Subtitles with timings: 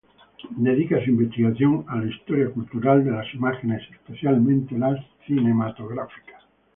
[0.57, 6.41] Dedica su investigación a la historia cultural de las imágenes, especialmente las cinematográficas.